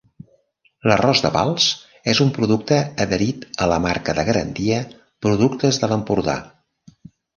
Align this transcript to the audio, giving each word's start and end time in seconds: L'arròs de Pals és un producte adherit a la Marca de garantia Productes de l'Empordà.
L'arròs 0.91 1.19
de 1.25 1.29
Pals 1.35 1.67
és 2.13 2.21
un 2.25 2.31
producte 2.37 2.79
adherit 3.05 3.45
a 3.65 3.67
la 3.73 3.77
Marca 3.85 4.17
de 4.21 4.25
garantia 4.31 4.81
Productes 5.27 5.83
de 5.85 5.91
l'Empordà. 5.93 6.39